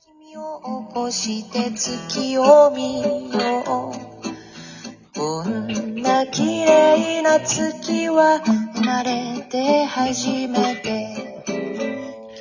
[0.00, 8.40] 君を起こして月を見ようこんな綺麗な月は
[8.74, 11.44] 生まれて初めて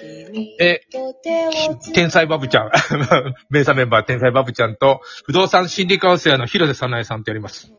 [0.02, 0.82] 君え
[1.94, 2.72] 天才バブちゃん。
[3.52, 7.72] 名作メンバー天才バブちゃんと、不動産心理カウンセラーの広瀬さなえさんってやります。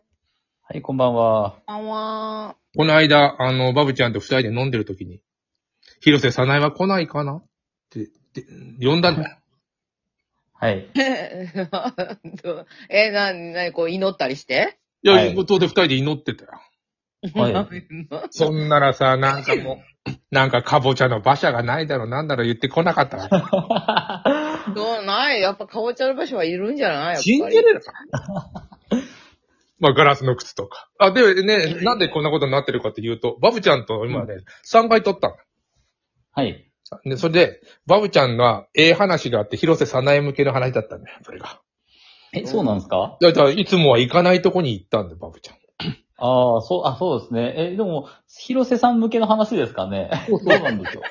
[0.61, 1.57] はい、こんばんは。
[1.65, 5.21] あわこの間、あの、バブちゃんと二人で飲んでる時に、
[5.99, 7.45] 広瀬さなえは来ないかなっ
[7.89, 8.45] て、で
[8.79, 9.40] 呼んだんだよ。
[10.61, 10.87] はい。
[10.93, 14.77] ー え、な、な、こう祈ったりして？
[15.01, 16.51] いや、はいいうことで二人で祈ってたよ。
[17.33, 17.87] はい。
[18.29, 23.27] そんならさ、なんかもう、なんかかぼちゃの馬車がないだろう、なんだろう言ってこなかったら。
[24.75, 26.99] どうないやっぱかぼちゃの場所はいるんじゃない？
[26.99, 27.23] やっぱり。
[27.23, 27.91] 信じれるか
[29.79, 30.89] まあ、ガラスの靴とか。
[30.99, 34.35] あ、でね、なんでこんなことになってるかっていうと、バブちゃんと今ね、
[34.71, 35.35] 3回撮ったの。
[36.33, 36.70] はい。
[37.05, 41.61] で、それで、バブちゃんがええ話があって、広瀬さなえ向けの話だったんだよ、それが。
[42.33, 43.17] え、そうなんですか？
[43.21, 45.55] だから、いつもは行かないとこに行ったんだよ、バブちゃん。
[46.23, 47.53] ああ、そう、あ、そうですね。
[47.57, 50.11] え、でも、広瀬さん向けの話ですかね？
[50.27, 51.01] そうなんですよ。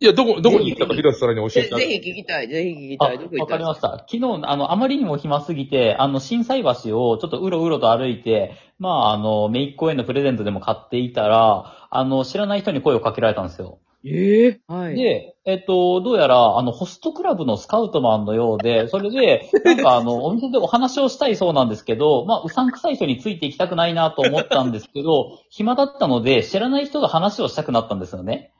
[0.00, 1.90] いや、どこ、どこに行ったか広瀬さんに教えてあげて。
[1.92, 3.18] ぜぜひ聞きたい、ぜひ聞きあ、たい。
[3.18, 4.04] どこ行わかりました。
[4.10, 6.68] 昨日、あの、あまりにも暇すぎて、あの、震災橋
[7.10, 13.78] をちょっとうろうろと歩いて、まあ、あの、めいっ子へのプレゼントでも買っていたら、あの、知らない人に声をかけられたんですよ。
[14.06, 14.96] ええはい。
[14.96, 28.50] で、えっと、どうやら、あの、ホストクラブのスカウトマンのようで、それで、なんかあの、お店でお話をしたいそうなんですけど、まあ、うさんくさい人についていきたくないなと思ったんですけど、暇だったので、知らない人が話をしたくなったんですよね。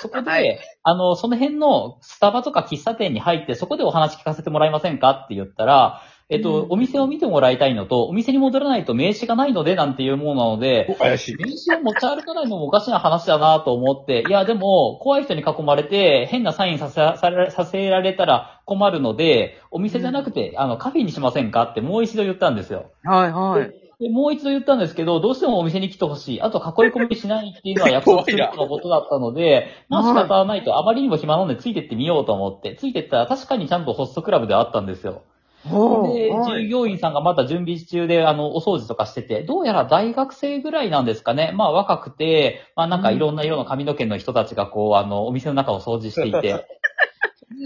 [0.00, 11.36] そこで、はいあの、その辺のスタバとか喫茶店に入って、そこでお話聞かせてもらえませんかって言ったら、えっと、うんお店を見てもらいたいのと、お店に戻らないと名刺がないので、なんていうものなので、お怪しい。
[11.36, 22.92] 名刺を持ち歩かないのもおかしな話だなと思って、いや、でも、怖い人に囲まれて、変なサインさせされさせられたら困るので、お店じゃなくて、あの、カフェにしませんかってもう一度言ったんですよ。
[23.04, 23.81] はいはい。
[24.02, 26.42] で、もう一度言ったんですけど、どうしてもお店に来てほしい。
[26.42, 35.22] あと、囲い込みしないっていうのは約束する とのことだったので、まあ仕方ないと、あまりにも暇なのでついてってみようと思って、ついてったら確かにちゃんとホストクラブであったんですよ。
[35.64, 41.52] で、従業員さんがまだ準備中で、あの、お掃除とかしてて、どうやら大学生ぐらいなんですかね。
[41.54, 46.66] まあ若くて、まあなんかいろんな色の髪の毛の人たちがこう、あの、お店の中を掃除していて、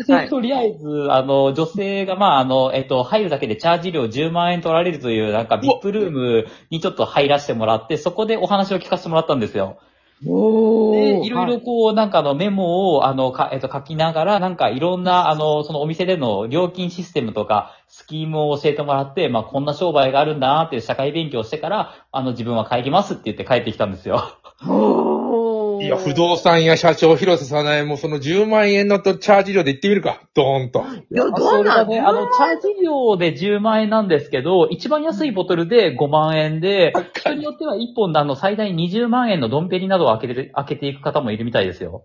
[0.08, 0.28] はい。
[0.30, 9.78] とりあえず、あの、女性が、まあ、あの、えっと、入るだけでチャージ料10万円取られるという、なんか、VIP ルームにちょっと入らせてもらって、そこでお話を聞かせてもらったんですよ。
[10.24, 11.28] おで、い。
[11.28, 24.22] ろいろこう、なんかあのメモを、あの、か、えっと、書きながら、なんかいろんな、あの、そのお店での料金システムとか、スキームを教えてもらって、まあ、こんな商売があるんだなっていう社会勉強をしてから、あの、自分は帰りますって言って帰ってきたんですよ。
[24.66, 30.22] おいや、不動産屋社長広瀬さなえもその10万円のとチャージ料で行ってみるか。
[30.34, 30.80] ドーンと。
[31.10, 42.04] いや、あどうなんそれがね、あの、チャージ料で10万円なんですけど、一番安いボトルで5万円で、人によっては1本であの、最大20万円のドンペリなどを開けて、開けていく方もいるみたいですよ。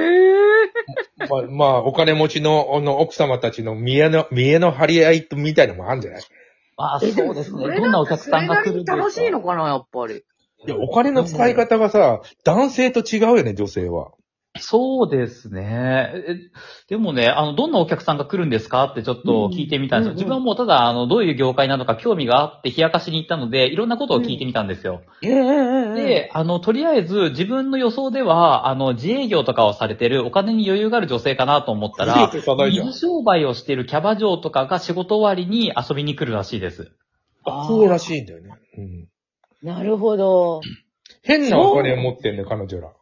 [1.20, 6.22] えまあ、まあ、お金持ちの、あの、奥様たちの見栄の、見栄の張り合いみたいのもあるんじゃない？
[6.76, 7.76] まあ、えそうですね。
[7.76, 10.24] どんなお客さんが来るんですか楽しいのかな、やっぱり。
[10.66, 14.12] いや、お金の使い方がさ、男性と違うよね、女性は。
[14.60, 16.12] そうですね。
[16.14, 16.36] え
[16.86, 20.12] でもね、あの、どんなお客さんが来るんですかってちょっと聞いてみたんですよ。
[20.12, 25.02] うん自分はもうただ、あの、どういう業界なのか興味があって冷やかしに行ったので、いろんなことを聞いてみたんですよ。
[25.22, 36.92] えええで、あの、とりあえず自分の予想では、あの、自営業とかをされてるお金に余裕がある女性かなと思ったら、水商売をしてるキャバ嬢とかが仕事終わりに遊びに来るらしいです。
[37.44, 38.50] あそうらしいんだよね。
[38.76, 39.08] うん。
[39.62, 40.60] なるほど。
[41.22, 42.92] 変なお金を持ってんね、彼女ら。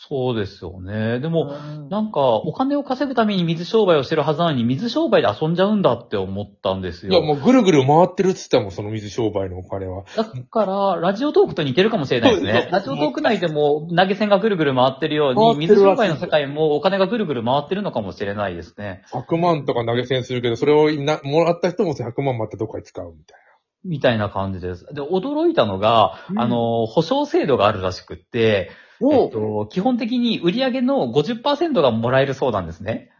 [0.00, 1.18] そうですよね。
[1.18, 7.12] でも、うんなんか、お金を稼ぐために水商売をしてるはずなのに、水商売で遊んじゃうんだって思ったんですよ。
[7.12, 10.04] いや、もうぐるぐる回ってるっつったもん、その水商売のお金は。
[10.16, 12.68] だから、ラジオトークと似てるかもしれないですそうね。
[12.70, 19.02] ラジオトーク内でも投げ銭がぐるぐる回ってるように、回ってるらしい水商売の世界もお金がぐるぐる回ってるのかもしれないですね。
[19.12, 23.47] 100万とか投げ銭するけど、それをなもらった人も100万またどっかに使うみたい
[23.84, 24.86] みたいな感じです。
[24.92, 28.70] で、驚いたのが、うんあの、保証制度があるらしくって、
[29.00, 33.10] えおっと、基本的に売上の50%がもらえるそうなんですね。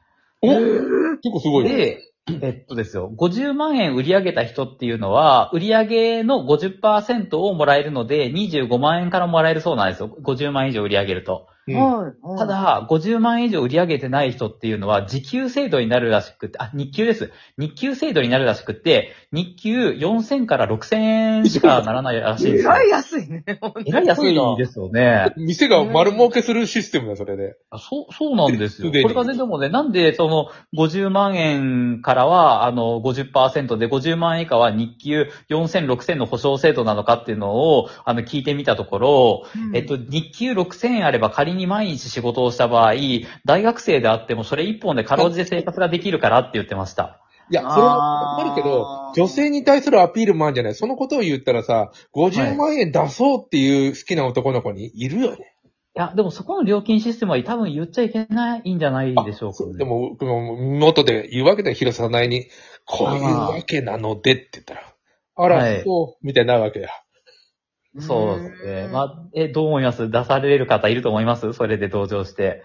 [0.42, 0.54] な。
[0.54, 1.70] お結構すごいね。
[1.70, 2.02] で、
[2.42, 10.14] えっとですよ、50万円売り上げた人っていうのは、売り上げの50%をもらえるので、25万円からもらえるそうなんですよ。
[10.22, 11.46] 50万円以上売り上げると。
[12.38, 17.32] た、だ、50万円以上売り上げてない人っていうのは、時給制度になるらしくて、あ、日給です。
[17.58, 22.70] 日給制度になるらしくて、日給4000から6000円しかならないらしいんですよ。
[22.72, 23.44] えらい安いね。
[23.46, 25.32] えらい安いですよね。
[25.36, 27.56] 店が丸儲けするシステムだ、それで。
[27.70, 28.90] あそう、そうなんですよ。
[28.90, 39.42] これがね、でもね、なんで、その、50万円からは、あの、50%で、50万円以下は日給4000、6000の保証制度なのかっていうのを、あの、聞いてみたところ、
[39.74, 42.94] えっと、日給6000円あれば仮に毎日仕事をした場合、
[43.44, 47.20] 大学生であってもそれ一本でかろうじて生活ができるからって言ってました。
[47.50, 55.54] いや、それもわかるけど女性に対するアピールもあるんじゃないそのことを言ったらさ、50万円出そうっていう好きな男の子にいるよね。
[55.96, 59.78] いや、でもそこの料金システムは多分言っちゃいけないんじゃないでしょうか、ね。
[59.78, 62.46] でも、僕も元で言うわけだよ、広さないに。
[62.84, 64.94] こういうわけなのでって言ったら。
[65.34, 66.88] あら、はいそう、みたいになるわけや。
[67.98, 68.82] そうですね。
[68.86, 70.10] うんまあ、え、どう思います？
[70.10, 71.52] 出される方いると思います？
[71.52, 72.62] それで同情して。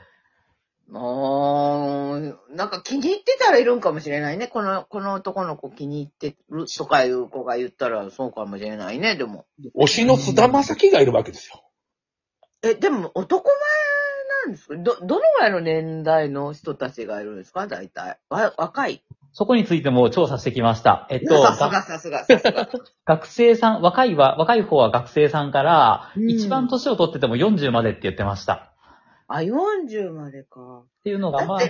[0.96, 4.48] あーなんか気に入ってたらいるんかもしれないね。
[4.48, 9.46] この、この男の子気に入ってるとかいう子が言ったらそうかもしれないね、でも。
[9.76, 11.64] 推しの菅田将暉がいるわけですよ。
[12.62, 13.56] え、でも男前
[14.46, 14.76] なんですか？
[14.76, 17.66] ど、どのぐらいの年代の人たちがいるんですか？
[17.66, 18.20] 大体。
[18.30, 19.04] わ、若い。
[19.34, 21.08] そこについても調査してきました。
[21.10, 22.70] えっと、さすがさすがさすが。
[23.06, 28.70] 学生さん、若いは、若い方は学生さんから、うん一番年を取ってても40までって言ってました。
[29.28, 30.84] あ、40までか。
[30.84, 31.62] っていうのが、まあ、あ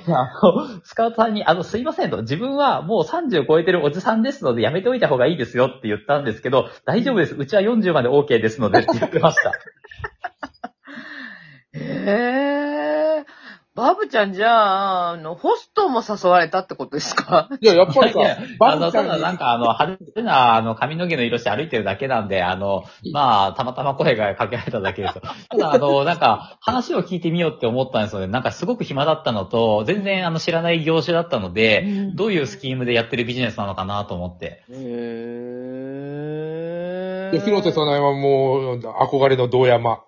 [0.44, 7.36] の、スカウトさんに、あの、すいませんと、自分はもう30を超えてるおじさんですので、やめておいた方がいいですよって言ったんですけど、大丈夫です。
[7.36, 9.52] うちは40まで OK ですのでって言ってました。
[11.76, 11.80] へ
[12.42, 12.43] え。
[13.76, 17.50] バブちゃんじゃあ、あの、ホストも誘われたってことですか？
[17.60, 18.20] いや、やっぱりさ
[18.60, 25.22] バブちゃんになんかあの、派手な、あの、髪の毛の色して歩いてるだけなんで、あの、まあ、たまたま声がかけられただけですよ。
[25.50, 28.28] ただ、あの、なんか、話を聞いてみようって思ったんですよね。
[28.28, 34.64] なんかすごく暇だったのと、全然あの、知らない業種だったので、どういうスキームでやってるビジネスなのかなと思って。
[34.70, 34.74] へ
[37.32, 40.04] で広瀬さないはもう、憧れの堂山。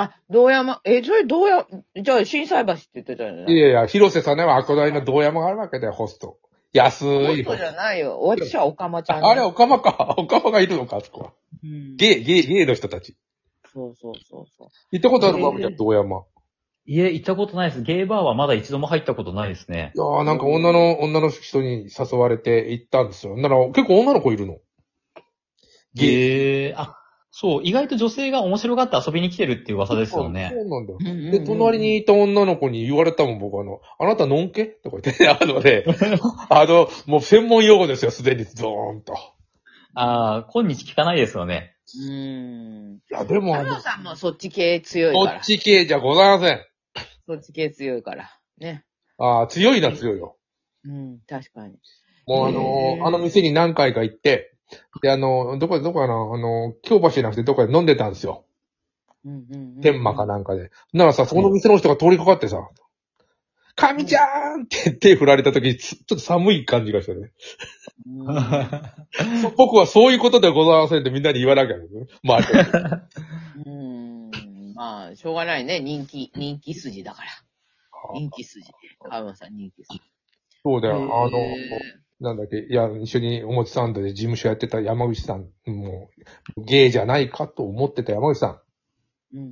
[0.00, 1.66] あ、道山、え、それ道山、
[2.00, 3.52] じゃあ、震災橋って言ってたよね。
[3.52, 3.58] い？
[3.58, 6.38] やいや、広瀬さないは憧れの堂山があるわけだよ、ホスト。
[6.72, 8.20] 安いホストじゃないよ。
[8.22, 9.28] 私はオカマちゃん、ト。
[9.28, 10.14] あれ、オカマか。
[10.16, 11.32] オカマがいるのか、あそこは。
[11.64, 13.16] うんゲイ、ゲイ、ゲイの人たち。
[13.72, 14.68] そうそうそうそう。
[14.92, 16.24] 行ったことあるバブちゃん、堂山。
[16.86, 17.82] いえ、行ったことないです。
[17.82, 19.92] ゲイバーはまだ一度も入ったことないですね。
[19.96, 23.36] いやーなんか女の、女の人に誘われて行ったんですよ。
[23.36, 24.58] なら、結構女の子いるの。
[25.94, 26.68] ゲイ。
[26.68, 26.97] ゲー、あ、
[27.30, 30.50] そう、意外と女性が面白がって遊びに来てるっていう噂ですよね。
[30.52, 30.98] そうなんだよ。
[31.30, 34.64] でで、隣にいた女の子に言われたもん、僕あの、あなたのんけ？
[34.64, 35.84] とか言って、あのね、
[36.48, 39.14] あの、もう専門用語ですよ、すでに、ゾーンと。
[39.94, 41.74] ああ、今日聞かないですよね。
[42.08, 43.00] うん。
[43.10, 45.44] いや、でも、あの太郎、さんもそっち系強いからこっ。
[45.44, 46.60] ち系じゃございません。
[47.26, 48.30] そっち系強いから。
[48.58, 48.84] ね。
[49.18, 50.36] ああ、強いな、強いよ。
[50.84, 51.74] うん、確かに。
[52.26, 54.54] もうあへの、ーあの店に何回か行って、
[55.02, 58.44] で、あの、どこで、どこかな、あの、京橋じゃなくてどこかで飲んでたんですよ。
[59.24, 59.80] うんうんうん。
[59.80, 60.70] 天満かなんかで。
[60.92, 62.58] ならさ、そこの店の人が通りかかってさ、
[63.78, 67.30] 神ちゃーんって手振られた時、つちょっと寒い感じがしたね。
[68.06, 68.26] うん
[69.56, 71.84] 僕はそういうことではございませんってみんなに言わなきゃね。
[72.22, 72.38] まあ、
[73.64, 74.30] うん。
[74.74, 75.80] まあ、しょうがないね。
[75.80, 77.28] 人気、人気筋だから。
[78.14, 78.66] 人気筋。
[79.00, 80.00] 川村さん人気筋。
[80.64, 80.96] そうだよ。
[80.96, 81.54] あの、へ
[82.20, 86.10] なんだっけ、いや、一緒におもちサンドで事務所やってた山口さん、も
[86.56, 88.54] う、ゲイじゃないかと思ってた山口さんー
[89.34, 89.44] うんう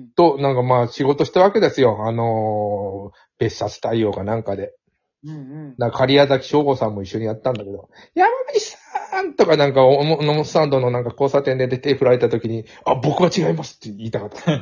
[0.00, 2.06] んと、なんかまあ仕事したわけですよ。
[2.06, 4.74] あのー別冊対応かなんかで。
[5.22, 5.30] うん。
[5.30, 5.74] うんうん。
[5.78, 14.52] な狩谷翔吾さんも一緒にやったんだけど、山口さんとかなんか、おも、おもちサンドのなんか交差点で手振られた時に、あ、僕は違いますって言いたかった。
[14.52, 14.58] へ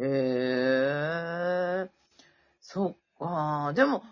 [1.86, 1.90] え。
[2.60, 3.72] そっか。
[3.74, 4.02] でも、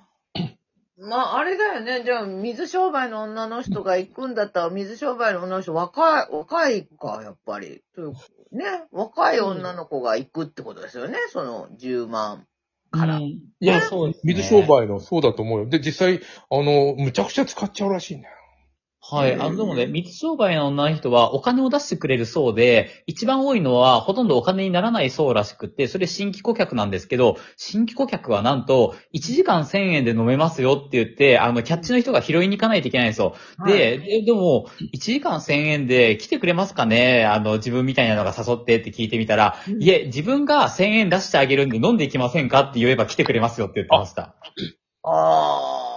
[1.08, 2.04] まあ、あれだよね。
[2.04, 7.82] じゃあ、水商売の女の人が行くんだったら、水商売の女の人、若い、若いか、やっぱり。
[7.94, 8.12] という
[8.52, 8.84] ね。
[8.92, 11.18] 若い女の子が行くってことですよね。
[11.30, 12.46] その、10万
[12.90, 13.16] から。
[13.16, 15.66] うんいやそうですね水商売の、そうだと思うよ。
[15.68, 18.37] で、実際、あの、むちゃくちゃ使っちゃうらしいんだよ。
[19.00, 19.34] はい。
[19.34, 33.34] あの、でもね、水商売の女の人はお金を出してくれるそうで、一番多いのはほとんどお金にならないそうらしくって、それ新規顧客なんですけど、新規顧客はなんと、1時間1000円で飲めますよって言って、あの、キャッチの人が拾いに行かないといけないんですよ。
[33.66, 37.24] で、ででも、1時間1000円で来てくれますかね？
[37.24, 42.60] あの、自分みたいなのが誘ってって聞いてみたら、うんいえ、自分が1000円出してあげるんで飲んでいきませんか？
[42.62, 44.34] って言えば来てくれますよって言ってました。
[45.04, 45.87] ああ。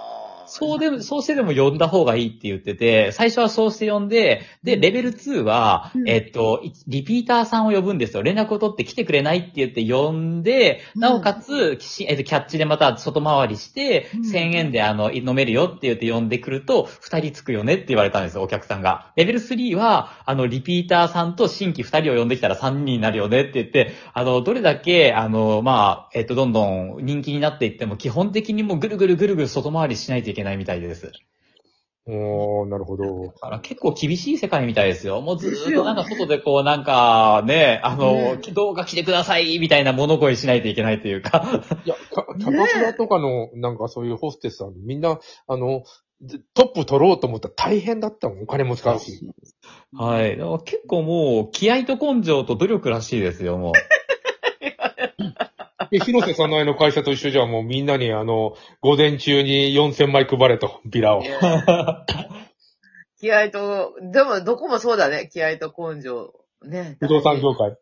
[0.54, 8.22] そうでも、そうしてでも呼んだ方がいいって言ってて、最初はそうして呼んで、で、レベル2は、うんえっと、いリピーターさんを呼ぶんですよ。
[8.22, 19.14] 連絡を取って来てくれないって言って呼んで、うんなおかつ、しえっと、キャッチでまた外回りして、うん1000円であの、飲めるよって言って呼んでくると、2人つくよねって言われたんですよ、お客さんが。
[19.16, 31.12] レベル3は、あの、リピーターさんと新規2人を呼んできたら3人になるよねって言って、あの、どれだけ、あの、まあ、えっと、どんどん人気になっていっても、基本的にもうぐるぐるぐるぐる外回りしないといけないみたいです。
[32.08, 33.28] おー、なるほど。
[33.28, 35.22] だから結構厳しい世界みたいですよ。
[35.22, 41.62] もうずーっとなんか外でこうなんかね、あの、ね動画来てくださいみたいな物声しないといけないというか。
[41.86, 42.24] いや、バ
[42.68, 45.84] クラとかの、なんかそういうホステスさん、みんな、あの、
[46.54, 48.44] トップ取ろうと思ったら大変だったもん。
[48.44, 49.32] お金も使うし。
[49.94, 50.38] はい。
[50.66, 53.72] 結構もう気合と根性と努力らしいですよ、もう。
[55.92, 61.24] で、広瀬さんのの会社と一緒じゃもうみんなにあの、午前中に4000枚配れと、ビラを。
[63.20, 65.30] 気合と、でもどこもそうだね。
[65.32, 66.34] 気合と根性。
[66.64, 66.98] ね。
[67.02, 67.78] 不動産業界。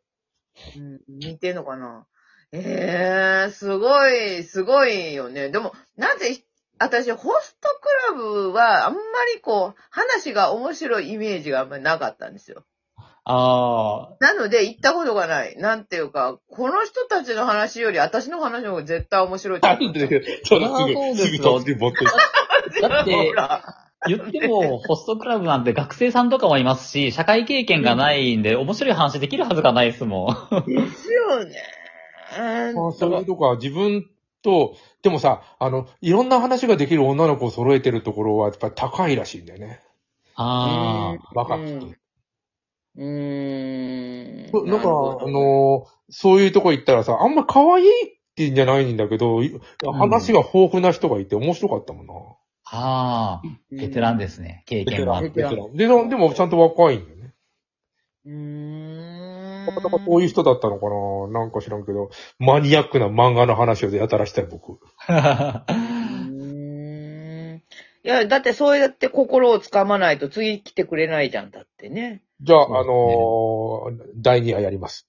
[0.76, 2.06] うん、似てんのかな
[2.52, 5.50] ええー、すごい、すごいよね。
[5.50, 6.44] でも、なぜ、
[6.80, 9.00] 私、ホストクラブは、あんま
[9.36, 12.66] りこう、話が面白いイメージがあんまりなかったんですよ。
[13.26, 14.18] ああ。
[14.20, 15.56] なので、行ったことがない。
[15.58, 19.90] なんていうか、この人たちの話より、私の話の方が絶対面白いとな思う。
[19.90, 22.06] んで、そんなすそうぐ、ですぐ飛んで持って
[22.82, 23.34] だって。
[24.08, 30.66] 言っても、ホストクラブなんて学生さんとかもいますし、社会経験がないんで、面白い話できるはずがないですもん。
[30.66, 31.56] ですよね。
[32.32, 34.06] ああそういうとか、自分
[34.42, 39.82] と、でもさ、あの、いろんな話ができる女の子を揃えてるところは、やっぱり高いらしいんだよね。
[40.36, 41.32] ああ。
[41.34, 41.99] 若くて。
[42.96, 44.70] うんうーん。
[44.70, 44.90] なんか、
[45.22, 52.14] あの、そういうとこ行ったらさ、あんま可愛いって言うんじゃないんだけど、い話が豊富な人がいて面白かったもんな。
[52.72, 53.48] ああ。
[53.72, 54.64] ベテランですね。
[54.66, 55.30] 経験があって。
[55.30, 55.76] ベテラン。
[55.76, 57.34] で、なでもちゃんと若いんだよね。
[58.26, 59.66] うーん。
[59.66, 60.86] たまたまこういう人だったのか
[61.34, 64.80] ななんか知らんけど、マニアックな漫画の話をやたらしたい僕。
[68.10, 72.24] や、だってそうやって心をつかまないと次来てくれないじゃんだってね。
[72.42, 75.08] じゃあ、あのー第2話やります。